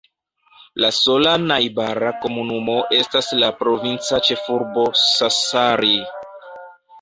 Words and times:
La 0.83 0.87
sola 0.99 1.33
najbara 1.43 2.09
komunumo 2.23 2.77
estas 3.01 3.29
la 3.43 3.51
provinca 3.61 4.19
ĉefurbo 4.31 4.87
Sassari. 5.03 5.93